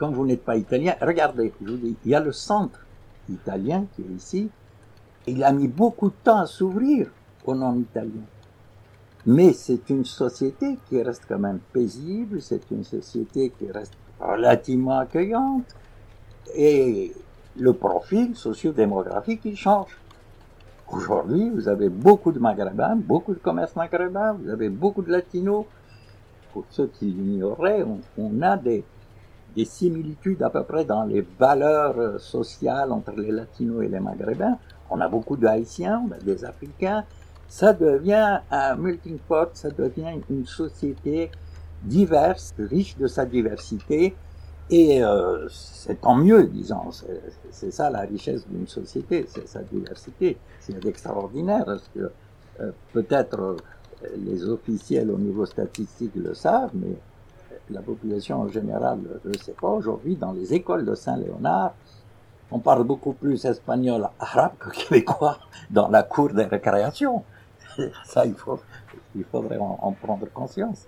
quand 0.02 0.10
vous 0.10 0.26
n'êtes 0.26 0.44
pas 0.44 0.56
italien, 0.56 0.96
regardez, 1.00 1.52
je 1.64 1.70
vous 1.70 1.76
dis, 1.76 1.96
il 2.04 2.10
y 2.10 2.14
a 2.16 2.18
le 2.18 2.32
centre 2.32 2.84
italien 3.30 3.86
qui 3.94 4.02
est 4.02 4.12
ici. 4.16 4.50
Il 5.28 5.44
a 5.44 5.52
mis 5.52 5.68
beaucoup 5.68 6.08
de 6.08 6.14
temps 6.24 6.40
à 6.40 6.46
s'ouvrir 6.46 7.06
aux 7.44 7.54
non-italiens. 7.54 8.26
Mais 9.26 9.52
c'est 9.52 9.88
une 9.90 10.04
société 10.04 10.76
qui 10.88 11.00
reste 11.00 11.22
quand 11.28 11.38
même 11.38 11.60
paisible, 11.72 12.42
c'est 12.42 12.68
une 12.72 12.82
société 12.82 13.52
qui 13.56 13.70
reste 13.70 13.92
relativement 14.18 14.98
accueillante. 14.98 15.72
Et 16.56 17.12
le 17.56 17.72
profil 17.72 18.34
socio-démographique, 18.34 19.42
il 19.44 19.56
change. 19.56 19.96
Aujourd'hui, 20.90 21.48
vous 21.48 21.68
avez 21.68 21.90
beaucoup 21.90 22.32
de 22.32 22.40
Maghrébins, 22.40 22.96
beaucoup 22.96 23.34
de 23.34 23.38
commerces 23.38 23.76
maghrébins, 23.76 24.32
vous 24.32 24.50
avez 24.50 24.68
beaucoup 24.68 25.02
de 25.02 25.12
Latinos. 25.12 25.64
Pour 26.52 26.64
ceux 26.70 26.88
qui 26.88 27.04
l'ignoraient, 27.04 27.84
on 28.18 28.42
a 28.42 28.56
des, 28.56 28.82
des 29.54 29.64
similitudes 29.64 30.42
à 30.42 30.50
peu 30.50 30.62
près 30.64 30.84
dans 30.84 31.04
les 31.04 31.24
valeurs 31.38 31.98
euh, 31.98 32.18
sociales 32.18 32.92
entre 32.92 33.12
les 33.12 33.30
latinos 33.30 33.84
et 33.84 33.88
les 33.88 34.00
maghrébins. 34.00 34.58
On 34.90 35.00
a 35.00 35.08
beaucoup 35.08 35.36
de 35.36 35.46
haïtiens, 35.46 36.02
on 36.06 36.12
a 36.12 36.18
des 36.18 36.44
africains. 36.44 37.04
Ça 37.48 37.72
devient 37.72 38.40
un 38.50 38.76
melting 38.76 39.18
ça 39.54 39.70
devient 39.70 40.12
une 40.30 40.46
société 40.46 41.30
diverse, 41.82 42.54
riche 42.58 42.96
de 42.96 43.06
sa 43.06 43.26
diversité. 43.26 44.14
Et 44.70 45.02
euh, 45.02 45.48
c'est 45.50 46.00
tant 46.00 46.14
mieux, 46.14 46.44
disons. 46.44 46.90
C'est 47.50 47.70
ça 47.72 47.90
la 47.90 48.00
richesse 48.00 48.46
d'une 48.48 48.66
société, 48.66 49.26
c'est 49.28 49.46
sa 49.46 49.60
diversité. 49.60 50.38
C'est 50.60 50.84
extraordinaire, 50.86 51.64
parce 51.66 51.90
que 51.94 52.10
euh, 52.60 52.70
peut-être 52.92 53.56
les 54.16 54.48
officiels 54.48 55.10
au 55.10 55.18
niveau 55.18 55.46
statistique 55.46 56.12
le 56.14 56.34
savent, 56.34 56.70
mais 56.74 56.96
la 57.72 57.82
population 57.82 58.42
en 58.42 58.48
général 58.48 58.98
ne 58.98 59.30
le 59.30 59.38
sait 59.38 59.54
pas, 59.60 59.68
aujourd'hui, 59.68 60.16
dans 60.16 60.32
les 60.32 60.54
écoles 60.54 60.84
de 60.84 60.94
Saint-Léonard, 60.94 61.74
on 62.50 62.58
parle 62.58 62.84
beaucoup 62.84 63.14
plus 63.14 63.44
espagnol, 63.44 64.08
arabe 64.20 64.52
que 64.58 64.70
québécois 64.70 65.38
dans 65.70 65.88
la 65.88 66.02
cour 66.02 66.30
des 66.32 66.44
récréations. 66.44 67.24
Ça, 68.04 68.26
il, 68.26 68.34
faut, 68.34 68.60
il 69.14 69.24
faudrait 69.24 69.58
en, 69.58 69.92
prendre 69.92 70.26
conscience. 70.32 70.86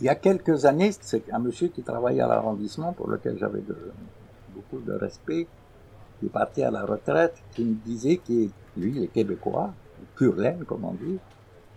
Il 0.00 0.06
y 0.06 0.08
a 0.08 0.14
quelques 0.14 0.64
années, 0.64 0.92
c'est 0.98 1.30
un 1.30 1.38
monsieur 1.38 1.68
qui 1.68 1.82
travaillait 1.82 2.22
à 2.22 2.26
l'arrondissement, 2.26 2.92
pour 2.94 3.10
lequel 3.10 3.36
j'avais 3.38 3.62
beaucoup 4.54 4.82
de 4.82 4.92
respect, 4.92 5.46
qui 6.20 6.26
parti 6.28 6.62
à 6.62 6.70
la 6.70 6.86
retraite, 6.86 7.34
qui 7.54 7.64
me 7.64 7.74
disait 7.84 8.16
que 8.16 8.48
lui, 8.78 8.96
il 8.96 9.04
est 9.04 9.08
québécois, 9.08 9.72
pur 10.16 10.34
laine, 10.36 10.64
comme 10.64 10.84
on 10.86 10.92
dit, 10.92 11.18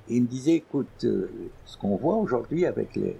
il 0.08 0.24
me 0.24 0.28
disait, 0.28 0.56
écoute, 0.56 1.04
euh, 1.06 1.30
ce 1.66 1.78
qu'on 1.78 1.96
voit 1.96 2.16
aujourd'hui 2.16 2.66
avec 2.66 2.96
les 2.96 3.18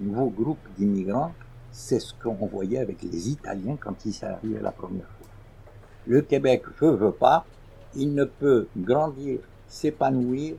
nouveaux 0.00 0.30
groupes 0.30 0.68
d'immigrants, 0.76 1.32
c'est 1.72 2.00
ce 2.00 2.14
qu'on 2.14 2.46
voyait 2.46 2.78
avec 2.78 3.02
les 3.02 3.30
Italiens 3.30 3.76
quand 3.80 4.04
ils 4.04 4.12
sont 4.12 4.26
arrivés 4.26 4.60
la 4.60 4.72
première 4.72 5.06
fois. 5.06 5.28
Le 6.06 6.22
Québec 6.22 6.64
veut, 6.80 6.94
veut 6.94 7.12
pas, 7.12 7.44
il 7.94 8.14
ne 8.14 8.24
peut 8.24 8.66
grandir, 8.76 9.40
s'épanouir, 9.68 10.56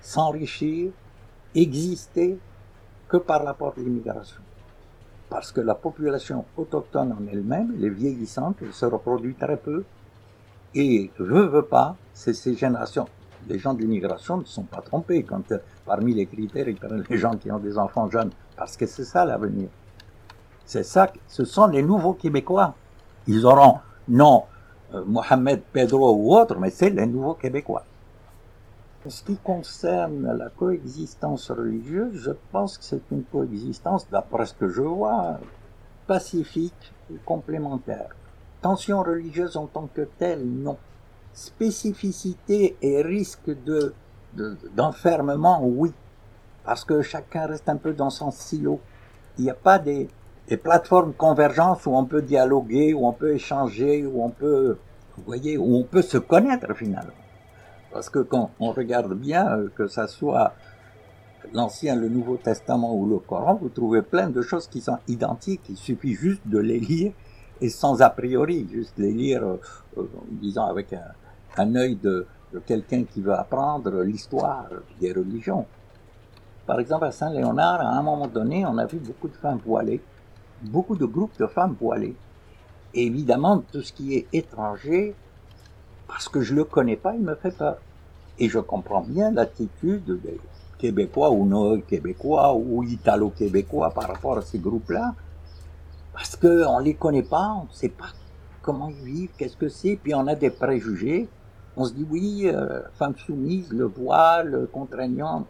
s'enrichir, 0.00 0.92
exister 1.54 2.38
que 3.08 3.16
par 3.16 3.42
l'apport 3.42 3.74
de 3.76 3.82
l'immigration. 3.82 4.40
Parce 5.28 5.52
que 5.52 5.60
la 5.60 5.74
population 5.74 6.44
autochtone 6.56 7.12
en 7.12 7.26
elle-même, 7.30 7.74
elle 7.76 7.84
est 7.84 7.90
vieillissante, 7.90 8.56
elle 8.62 8.72
se 8.72 8.86
reproduit 8.86 9.34
très 9.34 9.56
peu, 9.56 9.84
et 10.74 11.10
veut, 11.18 11.46
veut 11.46 11.64
pas, 11.64 11.96
c'est 12.12 12.34
ces 12.34 12.54
générations. 12.54 13.06
Les 13.48 13.58
gens 13.58 13.74
de 13.74 13.80
l'immigration 13.80 14.38
ne 14.38 14.44
sont 14.44 14.64
pas 14.64 14.80
trompés 14.82 15.22
quand 15.22 15.50
euh, 15.50 15.58
parmi 15.86 16.14
les 16.14 16.26
critères 16.26 16.66
les 16.66 17.18
gens 17.18 17.36
qui 17.36 17.50
ont 17.50 17.58
des 17.58 17.78
enfants 17.78 18.08
jeunes, 18.10 18.30
parce 18.60 18.76
que 18.76 18.84
c'est 18.84 19.06
ça 19.06 19.24
l'avenir. 19.24 19.70
C'est 20.66 20.82
ça, 20.82 21.10
ce 21.26 21.46
sont 21.46 21.66
les 21.68 21.82
nouveaux 21.82 22.12
Québécois. 22.12 22.74
Ils 23.26 23.46
auront 23.46 23.78
non 24.06 24.44
euh, 24.92 25.02
Mohamed, 25.06 25.62
Pedro 25.72 26.14
ou 26.14 26.36
autre, 26.36 26.58
mais 26.58 26.68
c'est 26.68 26.90
les 26.90 27.06
nouveaux 27.06 27.32
Québécois. 27.32 27.84
En 29.06 29.08
ce 29.08 29.24
qui 29.24 29.36
concerne 29.38 30.36
la 30.36 30.50
coexistence 30.50 31.50
religieuse, 31.50 32.20
je 32.22 32.32
pense 32.52 32.76
que 32.76 32.84
c'est 32.84 33.00
une 33.10 33.24
coexistence, 33.24 34.06
d'après 34.10 34.44
ce 34.44 34.52
que 34.52 34.68
je 34.68 34.82
vois, 34.82 35.38
pacifique 36.06 36.92
et 37.10 37.16
complémentaire. 37.24 38.10
Tension 38.60 39.00
religieuse 39.02 39.56
en 39.56 39.68
tant 39.68 39.86
que 39.86 40.02
telle, 40.18 40.44
non. 40.44 40.76
Spécificité 41.32 42.76
et 42.82 43.00
risque 43.00 43.48
de, 43.64 43.94
d'enfermement, 44.76 45.62
oui. 45.64 45.94
Parce 46.70 46.84
que 46.84 47.02
chacun 47.02 47.46
reste 47.46 47.68
un 47.68 47.78
peu 47.78 47.94
dans 47.94 48.10
son 48.10 48.30
silo. 48.30 48.78
Il 49.36 49.42
n'y 49.42 49.50
a 49.50 49.54
pas 49.54 49.80
des, 49.80 50.06
des 50.46 50.56
plateformes 50.56 51.12
convergence 51.14 51.84
où 51.84 51.96
on 51.96 52.04
peut 52.04 52.22
dialoguer, 52.22 52.94
où 52.94 53.08
on 53.08 53.12
peut 53.12 53.34
échanger, 53.34 54.06
où 54.06 54.22
on 54.22 54.30
peut, 54.30 54.78
vous 55.16 55.24
voyez, 55.26 55.58
où 55.58 55.74
on 55.74 55.82
peut 55.82 56.00
se 56.00 56.16
connaître 56.16 56.72
finalement. 56.76 57.10
Parce 57.92 58.08
que 58.08 58.20
quand 58.20 58.52
on 58.60 58.70
regarde 58.70 59.14
bien, 59.14 59.48
euh, 59.48 59.68
que 59.74 59.88
ça 59.88 60.06
soit 60.06 60.54
l'Ancien, 61.52 61.96
le 61.96 62.08
Nouveau 62.08 62.36
Testament 62.36 62.94
ou 62.94 63.04
le 63.04 63.18
Coran, 63.18 63.56
vous 63.60 63.70
trouvez 63.70 64.02
plein 64.02 64.30
de 64.30 64.40
choses 64.40 64.68
qui 64.68 64.80
sont 64.80 64.98
identiques. 65.08 65.62
Il 65.70 65.76
suffit 65.76 66.14
juste 66.14 66.46
de 66.46 66.58
les 66.60 66.78
lire 66.78 67.12
et 67.60 67.68
sans 67.68 68.00
a 68.00 68.10
priori, 68.10 68.68
juste 68.72 68.96
les 68.96 69.12
lire, 69.12 69.42
euh, 69.42 69.56
euh, 69.98 70.04
disons, 70.40 70.66
avec 70.66 70.94
un, 71.58 71.74
œil 71.74 71.96
de 71.96 72.28
quelqu'un 72.64 73.02
qui 73.02 73.22
veut 73.22 73.34
apprendre 73.34 74.02
l'histoire 74.02 74.68
des 75.00 75.12
religions. 75.12 75.66
Par 76.70 76.78
exemple, 76.78 77.04
à 77.04 77.10
Saint-Léonard, 77.10 77.80
à 77.80 77.98
un 77.98 78.02
moment 78.02 78.28
donné, 78.28 78.64
on 78.64 78.78
a 78.78 78.86
vu 78.86 78.98
beaucoup 78.98 79.26
de 79.26 79.34
femmes 79.34 79.58
voilées 79.66 80.00
beaucoup 80.62 80.94
de 80.94 81.04
groupes 81.04 81.36
de 81.36 81.46
femmes 81.46 81.76
voilées. 81.80 82.14
Évidemment, 82.94 83.62
tout 83.72 83.82
ce 83.82 83.92
qui 83.92 84.14
est 84.14 84.26
étranger, 84.32 85.16
parce 86.06 86.28
que 86.28 86.42
je 86.42 86.54
le 86.54 86.62
connais 86.62 86.96
pas, 86.96 87.14
il 87.14 87.22
me 87.22 87.34
fait 87.34 87.56
peur. 87.56 87.78
Et 88.38 88.48
je 88.48 88.60
comprends 88.60 89.00
bien 89.00 89.32
l'attitude 89.32 90.20
des 90.22 90.38
Québécois 90.78 91.30
ou 91.30 91.44
non 91.44 91.80
Québécois 91.80 92.54
ou 92.54 92.84
Italo-Québécois 92.84 93.90
par 93.90 94.06
rapport 94.08 94.38
à 94.38 94.42
ces 94.42 94.58
groupes-là, 94.58 95.14
parce 96.12 96.36
qu'on 96.36 96.78
les 96.78 96.94
connaît 96.94 97.24
pas, 97.24 97.52
on 97.60 97.64
ne 97.64 97.72
sait 97.72 97.88
pas 97.88 98.12
comment 98.62 98.88
ils 98.88 99.04
vivent, 99.04 99.30
qu'est-ce 99.36 99.56
que 99.56 99.68
c'est, 99.68 99.96
puis 99.96 100.14
on 100.14 100.26
a 100.26 100.34
des 100.34 100.50
préjugés. 100.50 101.28
On 101.76 101.84
se 101.84 101.94
dit 101.94 102.06
oui, 102.10 102.42
euh, 102.46 102.82
femme 102.94 103.16
soumise, 103.16 103.72
le 103.72 103.86
voile, 103.86 104.68
contraignant. 104.72 105.46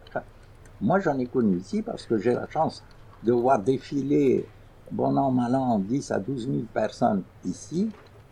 Moi, 0.81 0.99
j'en 0.99 1.17
ai 1.19 1.25
connu 1.25 1.57
ici 1.57 1.81
parce 1.81 2.05
que 2.05 2.17
j'ai 2.17 2.33
la 2.33 2.47
chance 2.49 2.83
de 3.23 3.31
voir 3.31 3.59
défiler 3.59 4.45
bon 4.91 5.15
an, 5.17 5.31
mal 5.31 5.55
an, 5.55 5.79
10 5.79 6.11
à 6.11 6.19
12 6.19 6.47
000 6.47 6.59
personnes 6.73 7.23
ici, 7.45 7.89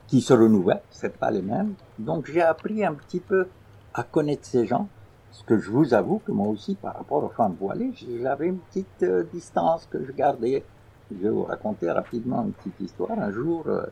qui 0.08 0.22
se 0.22 0.34
renouvellent, 0.34 0.82
c'est 0.90 1.16
pas 1.18 1.32
les 1.32 1.42
mêmes. 1.42 1.74
Donc 2.00 2.26
j'ai 2.26 2.42
appris 2.42 2.84
un 2.84 2.94
petit 2.94 3.20
peu 3.20 3.48
à 3.94 4.04
connaître 4.04 4.46
ces 4.46 4.66
gens, 4.66 4.88
ce 5.32 5.44
que 5.44 5.60
je 5.60 5.70
vous 5.70 5.94
avoue 5.94 6.20
que 6.26 6.32
moi 6.32 6.48
aussi, 6.48 6.76
par 6.76 6.96
rapport 6.96 7.24
aux 7.24 7.30
femmes 7.30 7.56
voilées, 7.60 7.94
j'avais 8.22 8.48
une 8.48 8.58
petite 8.58 9.04
euh, 9.04 9.24
distance 9.32 9.88
que 9.90 10.04
je 10.04 10.12
gardais. 10.12 10.64
Je 11.12 11.18
vais 11.18 11.30
vous 11.30 11.44
raconter 11.44 11.90
rapidement 11.92 12.44
une 12.44 12.54
petite 12.54 12.80
histoire. 12.80 13.12
Un 13.12 13.32
jour, 13.32 13.64
euh, 13.68 13.86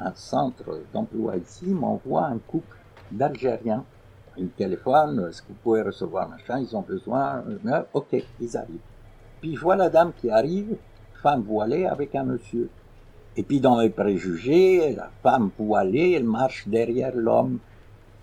un 0.00 0.12
centre 0.14 0.80
d'emploi 0.92 1.36
ici 1.36 1.66
m'envoie 1.66 2.26
un 2.26 2.38
couple 2.38 2.76
d'Algériens. 3.10 3.84
Ils 4.36 4.48
téléphonent, 4.48 5.28
est-ce 5.28 5.42
que 5.42 5.48
vous 5.48 5.58
pouvez 5.62 5.82
recevoir 5.82 6.28
machin, 6.28 6.58
ils 6.58 6.76
ont 6.76 6.82
besoin, 6.82 7.44
euh, 7.66 7.82
ok, 7.92 8.16
ils 8.40 8.56
arrivent. 8.56 8.78
Puis 9.40 9.54
je 9.54 9.60
vois 9.60 9.76
la 9.76 9.90
dame 9.90 10.12
qui 10.20 10.30
arrive, 10.30 10.76
femme 11.22 11.42
voilée 11.42 11.86
avec 11.86 12.14
un 12.14 12.24
monsieur. 12.24 12.68
Et 13.36 13.42
puis 13.42 13.60
dans 13.60 13.80
les 13.80 13.90
préjugés, 13.90 14.94
la 14.94 15.10
femme 15.22 15.50
voilée, 15.58 16.12
elle 16.12 16.24
marche 16.24 16.68
derrière 16.68 17.14
l'homme. 17.14 17.58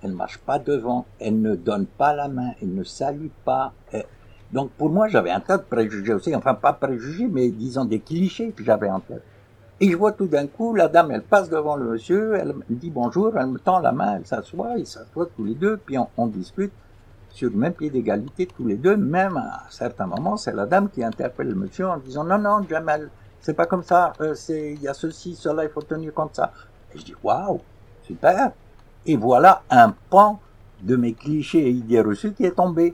Elle 0.03 0.13
marche 0.13 0.39
pas 0.39 0.58
devant, 0.58 1.06
elle 1.20 1.41
ne 1.41 1.56
donne 1.56 1.86
pas 1.86 2.13
la 2.15 2.27
main, 2.27 2.51
elle 2.62 2.74
ne 2.74 2.84
salue 2.84 3.27
pas. 3.46 3.74
Donc 4.51 4.72
pour 4.72 4.89
moi, 4.89 5.08
j'avais 5.08 5.30
un 5.30 5.39
tas 5.39 5.58
de 5.58 5.63
préjugés 5.63 6.13
aussi, 6.13 6.36
enfin 6.36 6.56
pas 6.56 6.74
préjugés, 6.74 7.27
mais 7.27 7.50
disons 7.50 7.86
des 7.86 8.00
clichés 8.00 8.51
que 8.51 8.63
j'avais 8.63 8.89
en 8.89 9.00
tête. 9.00 9.24
Et 9.84 9.90
je 9.90 9.98
vois 9.98 10.12
tout 10.12 10.28
d'un 10.28 10.46
coup, 10.46 10.76
la 10.76 10.88
dame, 10.88 11.10
elle 11.10 11.24
passe 11.24 11.50
devant 11.50 11.76
le 11.76 11.94
monsieur, 11.94 12.36
elle 12.36 12.54
me 12.54 12.76
dit 12.76 12.92
bonjour, 12.92 13.36
elle 13.36 13.48
me 13.48 13.58
tend 13.58 13.80
la 13.80 13.92
main, 13.92 14.18
elle 14.18 14.28
s'assoit, 14.28 14.78
ils 14.78 14.86
s'assoient 14.86 15.28
tous 15.36 15.44
les 15.44 15.56
deux, 15.56 15.78
puis 15.78 15.98
on 16.18 16.28
discute 16.28 16.72
sur 17.32 17.50
le 17.50 17.56
même 17.56 17.74
pied 17.74 17.90
d'égalité 17.90 18.46
tous 18.46 18.68
les 18.68 18.76
deux, 18.76 18.96
même 18.96 19.38
à 19.38 19.64
certains 19.72 20.06
moments, 20.06 20.38
c'est 20.38 20.54
la 20.54 20.68
dame 20.68 20.88
qui 20.92 21.04
interpelle 21.04 21.48
le 21.48 21.56
monsieur 21.56 21.88
en 21.88 21.98
disant 21.98 22.24
non, 22.24 22.38
non, 22.38 22.64
Jamel, 22.70 23.10
c'est 23.40 23.56
pas 23.56 23.66
comme 23.66 23.82
ça, 23.82 24.14
euh, 24.22 24.36
c'est, 24.36 24.74
il 24.74 24.82
y 24.84 24.88
a 24.88 24.94
ceci, 24.94 25.34
cela, 25.34 25.64
il 25.64 25.70
faut 25.72 25.82
tenir 25.82 26.14
compte 26.14 26.32
de 26.32 26.36
ça. 26.36 26.52
Et 26.94 27.00
je 27.00 27.06
dis 27.06 27.16
waouh, 27.24 27.60
super. 28.04 28.52
Et 29.08 29.18
voilà 29.18 29.64
un 29.72 29.96
pan 30.12 30.40
de 30.84 30.96
mes 30.96 31.14
clichés 31.14 31.66
et 31.66 31.72
idées 31.72 32.02
reçues 32.02 32.34
qui 32.34 32.46
est 32.46 32.52
tombé. 32.56 32.94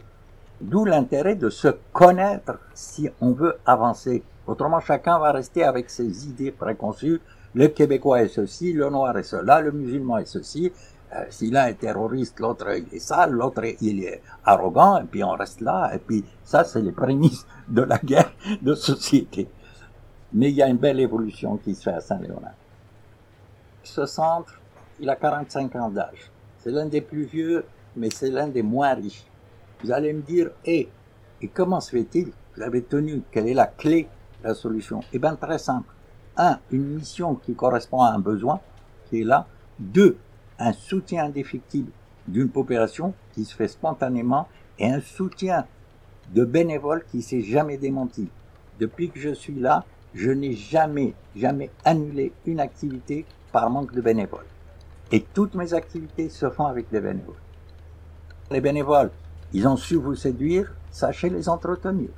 D'où 0.61 0.85
l'intérêt 0.85 1.35
de 1.35 1.49
se 1.49 1.67
connaître 1.91 2.57
si 2.73 3.09
on 3.19 3.31
veut 3.31 3.57
avancer. 3.65 4.23
Autrement, 4.47 4.79
chacun 4.79 5.19
va 5.19 5.33
rester 5.33 5.63
avec 5.63 5.89
ses 5.89 6.27
idées 6.27 6.51
préconçues. 6.51 7.21
Le 7.53 7.67
Québécois 7.67 8.23
est 8.23 8.29
ceci, 8.29 8.71
le 8.71 8.89
Noir 8.89 9.17
est 9.17 9.23
cela, 9.23 9.59
le 9.59 9.71
musulman 9.71 10.19
est 10.19 10.25
ceci, 10.25 10.71
euh, 11.13 11.23
si 11.29 11.49
l'un 11.51 11.67
est 11.67 11.79
terroriste, 11.79 12.39
l'autre 12.39 12.67
est 12.69 12.99
sale, 12.99 13.31
l'autre 13.31 13.63
il 13.81 14.03
est 14.03 14.21
arrogant, 14.45 14.99
et 14.99 15.05
puis 15.05 15.23
on 15.23 15.31
reste 15.31 15.61
là, 15.61 15.91
et 15.93 15.99
puis 15.99 16.23
ça 16.43 16.63
c'est 16.63 16.81
les 16.81 16.91
prémices 16.91 17.45
de 17.67 17.81
la 17.81 17.97
guerre 17.97 18.31
de 18.61 18.73
société. 18.73 19.49
Mais 20.33 20.49
il 20.49 20.55
y 20.55 20.61
a 20.61 20.67
une 20.67 20.77
belle 20.77 20.99
évolution 20.99 21.57
qui 21.57 21.73
se 21.75 21.83
fait 21.83 21.93
à 21.93 22.01
Saint-Léonard. 22.01 22.53
Ce 23.83 24.05
centre, 24.05 24.59
il 24.99 25.09
a 25.09 25.15
45 25.15 25.75
ans 25.77 25.89
d'âge. 25.89 26.31
C'est 26.59 26.71
l'un 26.71 26.85
des 26.85 27.01
plus 27.01 27.23
vieux, 27.23 27.65
mais 27.95 28.09
c'est 28.09 28.29
l'un 28.29 28.47
des 28.47 28.63
moins 28.63 28.93
riches. 28.93 29.25
Vous 29.81 29.91
allez 29.91 30.11
me 30.11 30.21
dire, 30.21 30.49
hé, 30.65 30.89
et 31.41 31.47
comment 31.47 31.79
se 31.79 31.91
fait-il? 31.91 32.31
Vous 32.55 32.61
avez 32.63 32.81
tenu, 32.81 33.21
quelle 33.31 33.47
est 33.47 33.53
la 33.53 33.67
clé 33.67 34.09
la 34.43 34.53
solution 34.53 35.01
Eh 35.13 35.19
bien 35.19 35.35
très 35.35 35.57
simple. 35.57 35.93
Un, 36.37 36.59
une 36.71 36.95
mission 36.95 37.35
qui 37.35 37.55
correspond 37.55 38.01
à 38.01 38.11
un 38.11 38.19
besoin, 38.19 38.59
qui 39.09 39.21
est 39.21 39.23
là. 39.23 39.47
Deux, 39.79 40.17
un 40.59 40.73
soutien 40.73 41.25
indéfectible 41.25 41.91
d'une 42.27 42.49
population 42.49 43.13
qui 43.33 43.45
se 43.45 43.55
fait 43.55 43.67
spontanément 43.67 44.47
et 44.79 44.87
un 44.87 45.01
soutien 45.01 45.65
de 46.33 46.43
bénévoles 46.43 47.05
qui 47.09 47.21
s'est 47.21 47.41
jamais 47.41 47.77
démenti. 47.77 48.27
Depuis 48.79 49.09
que 49.09 49.19
je 49.19 49.33
suis 49.33 49.55
là, 49.55 49.85
je 50.13 50.31
n'ai 50.31 50.53
jamais, 50.53 51.13
jamais 51.35 51.71
annulé 51.85 52.33
une 52.45 52.59
activité 52.59 53.25
par 53.51 53.69
manque 53.69 53.93
de 53.93 54.01
bénévoles. 54.01 54.45
Et 55.11 55.21
toutes 55.21 55.55
mes 55.55 55.73
activités 55.73 56.29
se 56.29 56.49
font 56.49 56.65
avec 56.65 56.89
des 56.91 56.99
bénévoles. 56.99 57.35
Les 58.51 58.61
bénévoles, 58.61 59.11
ils 59.53 59.67
ont 59.67 59.77
su 59.77 59.95
vous 59.95 60.15
séduire, 60.15 60.73
sachez 60.91 61.29
les 61.29 61.47
entretenir. 61.47 62.09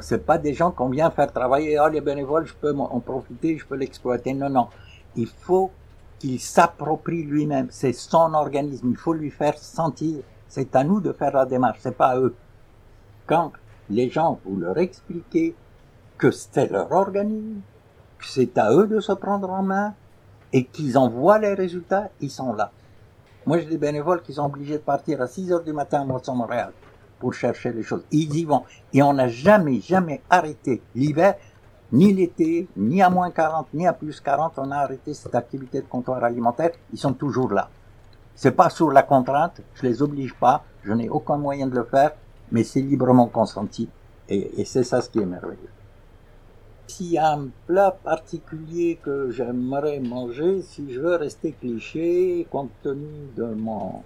Ce 0.00 0.14
n'est 0.14 0.20
pas 0.20 0.38
des 0.38 0.54
gens 0.54 0.70
qu'on 0.70 0.88
vient 0.88 1.10
faire 1.10 1.32
travailler, 1.32 1.78
oh 1.80 1.88
les 1.88 2.00
bénévoles, 2.00 2.46
je 2.46 2.54
peux 2.54 2.74
en 2.76 3.00
profiter, 3.00 3.58
je 3.58 3.66
peux 3.66 3.76
l'exploiter. 3.76 4.34
Non, 4.34 4.48
non. 4.48 4.68
Il 5.16 5.26
faut 5.26 5.70
qu'il 6.18 6.38
s'approprie 6.38 7.24
lui-même. 7.24 7.68
C'est 7.70 7.92
son 7.92 8.34
organisme. 8.34 8.90
Il 8.90 8.96
faut 8.96 9.14
lui 9.14 9.30
faire 9.30 9.58
sentir. 9.58 10.18
C'est 10.48 10.76
à 10.76 10.84
nous 10.84 11.00
de 11.00 11.12
faire 11.12 11.32
la 11.32 11.46
démarche. 11.46 11.78
C'est 11.80 11.96
pas 11.96 12.08
à 12.08 12.18
eux. 12.18 12.34
Quand 13.26 13.52
les 13.88 14.08
gens, 14.10 14.38
vous 14.44 14.56
leur 14.56 14.78
expliquez 14.78 15.54
que 16.18 16.30
c'est 16.30 16.70
leur 16.70 16.92
organisme, 16.92 17.60
que 18.18 18.26
c'est 18.26 18.58
à 18.58 18.72
eux 18.72 18.86
de 18.86 19.00
se 19.00 19.12
prendre 19.12 19.50
en 19.50 19.62
main 19.62 19.94
et 20.52 20.64
qu'ils 20.64 20.98
en 20.98 21.08
voient 21.08 21.38
les 21.38 21.54
résultats, 21.54 22.10
ils 22.20 22.30
sont 22.30 22.52
là. 22.52 22.70
Moi, 23.46 23.58
j'ai 23.58 23.66
des 23.66 23.78
bénévoles 23.78 24.22
qui 24.22 24.34
sont 24.34 24.44
obligés 24.44 24.74
de 24.74 24.82
partir 24.82 25.22
à 25.22 25.26
6 25.26 25.52
heures 25.52 25.64
du 25.64 25.72
matin 25.72 26.02
à 26.02 26.32
Montréal 26.34 26.72
pour 27.20 27.34
chercher 27.34 27.72
les 27.72 27.82
choses. 27.84 28.02
Ils 28.10 28.34
y 28.34 28.44
vont. 28.44 28.64
Et 28.92 29.02
on 29.02 29.12
n'a 29.12 29.28
jamais, 29.28 29.80
jamais 29.80 30.22
arrêté 30.28 30.82
l'hiver, 30.96 31.36
ni 31.92 32.12
l'été, 32.12 32.66
ni 32.76 33.02
à 33.02 33.10
moins 33.10 33.30
40, 33.30 33.68
ni 33.74 33.86
à 33.86 33.92
plus 33.92 34.20
40, 34.20 34.54
on 34.56 34.70
a 34.70 34.78
arrêté 34.78 35.14
cette 35.14 35.34
activité 35.34 35.80
de 35.80 35.86
comptoir 35.86 36.24
alimentaire. 36.24 36.70
Ils 36.92 36.98
sont 36.98 37.12
toujours 37.12 37.52
là. 37.52 37.68
C'est 38.34 38.52
pas 38.52 38.70
sous 38.70 38.90
la 38.90 39.02
contrainte, 39.02 39.60
je 39.74 39.82
les 39.82 40.02
oblige 40.02 40.34
pas, 40.34 40.64
je 40.82 40.92
n'ai 40.92 41.08
aucun 41.08 41.36
moyen 41.36 41.66
de 41.66 41.74
le 41.74 41.84
faire, 41.84 42.12
mais 42.50 42.64
c'est 42.64 42.80
librement 42.80 43.26
consenti. 43.26 43.88
Et, 44.28 44.60
et 44.60 44.64
c'est 44.64 44.84
ça 44.84 45.02
ce 45.02 45.10
qui 45.10 45.18
est 45.18 45.26
merveilleux. 45.26 45.68
S'il 46.86 47.12
y 47.12 47.18
a 47.18 47.32
un 47.32 47.48
plat 47.66 47.96
particulier 48.02 48.98
que 49.02 49.30
j'aimerais 49.30 50.00
manger, 50.00 50.62
si 50.62 50.92
je 50.92 51.00
veux 51.00 51.16
rester 51.16 51.52
cliché, 51.52 52.46
compte 52.50 52.70
tenu 52.82 53.28
de 53.36 53.44
mon 53.44 54.02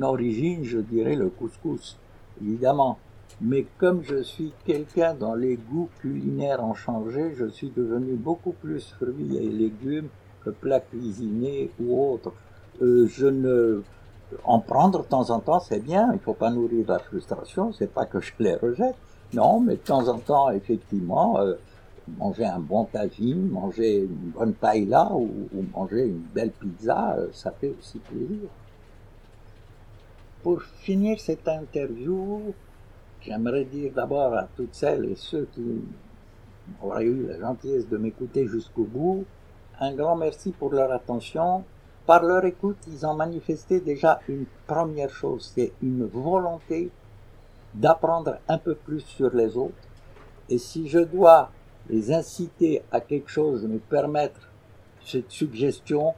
origine, 0.00 0.64
je 0.64 0.78
dirais 0.78 1.16
le 1.16 1.28
couscous, 1.28 1.98
évidemment. 2.42 2.98
Mais 3.40 3.66
comme 3.78 4.02
je 4.02 4.22
suis 4.22 4.52
quelqu'un 4.64 5.14
dont 5.14 5.34
les 5.34 5.56
goûts 5.56 5.88
culinaires 6.00 6.62
ont 6.62 6.74
changé, 6.74 7.34
je 7.36 7.46
suis 7.46 7.70
devenu 7.70 8.14
beaucoup 8.14 8.52
plus 8.52 8.94
fruits 8.98 9.36
et 9.36 9.48
légumes 9.48 10.08
que 10.44 10.50
plats 10.50 10.80
cuisinés 10.80 11.70
ou 11.80 12.12
autres. 12.12 12.32
Euh, 12.80 13.06
je 13.08 13.26
ne 13.26 13.82
en 14.44 14.58
prendre 14.58 15.02
de 15.02 15.08
temps 15.08 15.30
en 15.30 15.40
temps, 15.40 15.60
c'est 15.60 15.80
bien. 15.80 16.10
Il 16.12 16.18
faut 16.18 16.34
pas 16.34 16.50
nourrir 16.50 16.86
la 16.88 16.98
frustration. 16.98 17.72
C'est 17.72 17.92
pas 17.92 18.06
que 18.06 18.20
je 18.20 18.32
les 18.38 18.54
rejette. 18.54 18.96
Non, 19.32 19.60
mais 19.60 19.74
de 19.74 19.80
temps 19.80 20.08
en 20.08 20.18
temps, 20.18 20.50
effectivement, 20.50 21.38
euh, 21.38 21.54
manger 22.18 22.44
un 22.44 22.58
bon 22.58 22.84
tagine, 22.84 23.48
manger 23.48 24.00
une 24.00 24.30
bonne 24.30 24.54
paella 24.54 25.10
ou, 25.12 25.48
ou 25.54 25.64
manger 25.74 26.06
une 26.06 26.22
belle 26.34 26.50
pizza, 26.50 27.16
euh, 27.18 27.28
ça 27.32 27.50
fait 27.52 27.74
aussi 27.78 27.98
plaisir. 27.98 28.48
Pour 30.44 30.60
finir 30.60 31.18
cette 31.20 31.48
interview, 31.48 32.52
j'aimerais 33.22 33.64
dire 33.64 33.92
d'abord 33.94 34.34
à 34.34 34.46
toutes 34.54 34.74
celles 34.74 35.06
et 35.06 35.14
ceux 35.16 35.48
qui 35.54 35.80
auraient 36.82 37.06
eu 37.06 37.28
la 37.28 37.40
gentillesse 37.40 37.88
de 37.88 37.96
m'écouter 37.96 38.46
jusqu'au 38.46 38.84
bout, 38.84 39.24
un 39.80 39.94
grand 39.94 40.16
merci 40.16 40.52
pour 40.52 40.70
leur 40.70 40.92
attention. 40.92 41.64
Par 42.04 42.22
leur 42.22 42.44
écoute, 42.44 42.76
ils 42.88 43.06
ont 43.06 43.14
manifesté 43.14 43.80
déjà 43.80 44.20
une 44.28 44.44
première 44.66 45.08
chose, 45.08 45.50
c'est 45.54 45.72
une 45.82 46.04
volonté 46.04 46.90
d'apprendre 47.72 48.36
un 48.46 48.58
peu 48.58 48.74
plus 48.74 49.00
sur 49.00 49.34
les 49.34 49.56
autres. 49.56 49.88
Et 50.50 50.58
si 50.58 50.88
je 50.88 50.98
dois 50.98 51.50
les 51.88 52.12
inciter 52.12 52.82
à 52.92 53.00
quelque 53.00 53.30
chose, 53.30 53.66
me 53.66 53.78
permettre 53.78 54.50
cette 55.02 55.30
suggestion, 55.30 56.12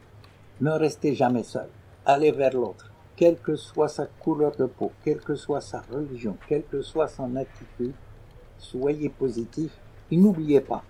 ne 0.61 0.73
restez 0.73 1.15
jamais 1.15 1.45
seul. 1.45 1.69
Allez 2.05 2.33
vers 2.33 2.55
l'autre 2.55 2.91
quelle 3.17 3.39
que 3.39 3.57
soit 3.57 3.89
sa 3.89 4.07
couleur 4.07 4.55
de 4.57 4.67
peau, 4.67 4.93
quelle 5.03 5.21
que 5.21 5.35
soit 5.35 5.61
sa 5.61 5.81
religion, 5.91 6.37
quelle 6.49 6.65
que 6.65 6.83
soit 6.83 7.09
son 7.09 7.35
attitude, 7.37 7.95
soyez 8.59 9.09
positif 9.09 9.73
et 10.11 10.17
n'oubliez 10.17 10.61
pas, 10.61 10.85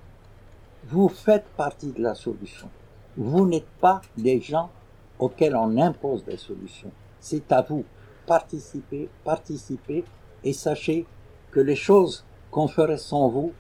vous 0.89 1.09
faites 1.09 1.47
partie 1.57 1.93
de 1.93 2.03
la 2.03 2.15
solution. 2.15 2.69
Vous 3.17 3.47
n'êtes 3.47 3.69
pas 3.81 4.03
des 4.17 4.41
gens 4.41 4.71
auxquels 5.19 5.57
on 5.57 5.77
impose 5.79 6.25
des 6.25 6.37
solutions. 6.37 6.93
C'est 7.19 7.51
à 7.51 7.63
vous. 7.63 7.85
Participez, 8.27 9.09
participez 9.25 10.05
et 10.45 10.53
sachez 10.53 11.07
que 11.51 11.61
les 11.61 11.77
choses 11.77 12.25
qu'on 12.51 12.69
ferait 12.69 12.99
sans 12.99 13.29
vous, 13.29 13.53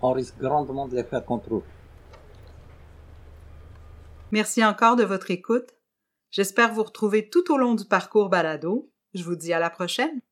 on 0.00 0.12
risque 0.12 0.38
grandement 0.38 0.86
de 0.86 0.96
les 0.96 1.04
faire 1.04 1.24
contre 1.24 1.48
vous. 1.48 1.62
Merci 4.30 4.64
encore 4.64 4.96
de 4.96 5.04
votre 5.04 5.30
écoute 5.30 5.74
J'espère 6.32 6.72
vous 6.72 6.82
retrouver 6.82 7.28
tout 7.28 7.52
au 7.52 7.58
long 7.58 7.74
du 7.74 7.84
parcours 7.84 8.30
balado. 8.30 8.90
Je 9.12 9.22
vous 9.22 9.36
dis 9.36 9.52
à 9.52 9.58
la 9.58 9.68
prochaine. 9.68 10.22